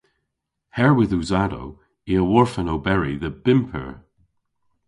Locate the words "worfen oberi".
2.31-3.13